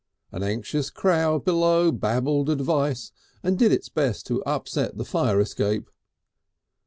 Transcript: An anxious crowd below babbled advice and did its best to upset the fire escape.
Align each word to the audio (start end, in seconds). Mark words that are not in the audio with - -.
An 0.31 0.41
anxious 0.41 0.89
crowd 0.89 1.45
below 1.45 1.91
babbled 1.91 2.49
advice 2.49 3.11
and 3.43 3.55
did 3.59 3.71
its 3.71 3.87
best 3.87 4.25
to 4.25 4.43
upset 4.45 4.97
the 4.97 5.05
fire 5.05 5.39
escape. 5.39 5.91